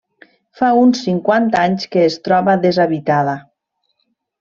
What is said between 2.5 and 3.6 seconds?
deshabitada.